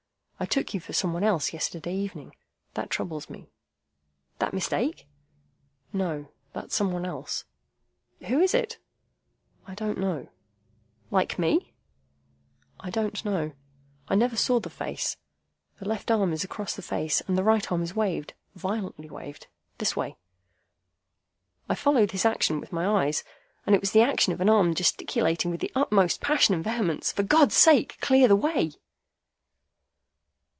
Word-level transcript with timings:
I 0.39 0.45
took 0.45 0.73
you 0.73 0.79
for 0.79 0.91
some 0.91 1.13
one 1.13 1.23
else 1.23 1.53
yesterday 1.53 1.93
evening. 1.93 2.35
That 2.73 2.89
troubles 2.89 3.29
me." 3.29 3.51
"That 4.39 4.55
mistake?" 4.55 5.05
"No. 5.93 6.29
That 6.53 6.71
some 6.71 6.91
one 6.91 7.05
else." 7.05 7.45
"Who 8.27 8.39
is 8.39 8.55
it?" 8.55 8.79
"I 9.67 9.75
don't 9.75 9.99
know." 9.99 10.29
"Like 11.11 11.37
me?" 11.37 11.73
"I 12.79 12.89
don't 12.89 13.23
know. 13.23 13.51
I 14.07 14.15
never 14.15 14.35
saw 14.35 14.59
the 14.59 14.71
face. 14.71 15.15
The 15.77 15.87
left 15.87 16.09
arm 16.09 16.33
is 16.33 16.43
across 16.43 16.75
the 16.75 16.81
face, 16.81 17.21
and 17.27 17.37
the 17.37 17.43
right 17.43 17.71
arm 17.71 17.83
is 17.83 17.95
waved,—violently 17.95 19.11
waved. 19.11 19.45
This 19.77 19.95
way." 19.95 20.17
I 21.69 21.75
followed 21.75 22.13
his 22.13 22.25
action 22.25 22.59
with 22.59 22.71
my 22.73 23.05
eyes, 23.05 23.23
and 23.67 23.75
it 23.75 23.79
was 23.79 23.91
the 23.91 24.01
action 24.01 24.33
of 24.33 24.41
an 24.41 24.49
arm 24.49 24.73
gesticulating, 24.73 25.51
with 25.51 25.59
the 25.61 25.71
utmost 25.75 26.19
passion 26.19 26.55
and 26.55 26.63
vehemence, 26.63 27.11
"For 27.11 27.21
God's 27.21 27.55
sake, 27.55 27.99
clear 28.01 28.27
the 28.27 28.35
way!" 28.35 28.71